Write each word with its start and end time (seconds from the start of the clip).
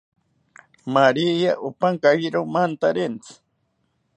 Maria 0.93 1.51
opankayiro 1.67 2.41
mantarentzi 2.53 3.33